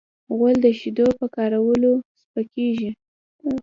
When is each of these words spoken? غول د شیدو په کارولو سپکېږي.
غول 0.35 0.55
د 0.65 0.67
شیدو 0.79 1.07
په 1.19 1.25
کارولو 1.35 1.91
سپکېږي. 2.21 2.89